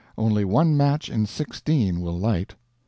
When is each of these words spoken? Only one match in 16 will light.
Only 0.17 0.43
one 0.45 0.75
match 0.75 1.09
in 1.09 1.27
16 1.27 2.01
will 2.01 2.17
light. 2.17 2.55